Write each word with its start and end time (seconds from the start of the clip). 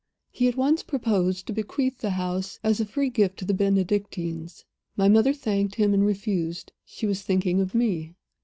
"He 0.31 0.47
at 0.47 0.57
once 0.57 0.81
proposed 0.81 1.45
to 1.45 1.53
bequeath 1.53 1.99
the 1.99 2.09
house 2.09 2.59
as 2.63 2.79
a 2.79 2.87
free 2.87 3.11
gift 3.11 3.37
to 3.37 3.45
the 3.45 3.53
Benedictines. 3.53 4.65
My 4.97 5.07
mother 5.07 5.31
thanked 5.31 5.75
him 5.75 5.93
and 5.93 6.03
refused. 6.03 6.71
She 6.83 7.05
was 7.05 7.21
thinking 7.21 7.61
of 7.61 7.75
me. 7.75 8.15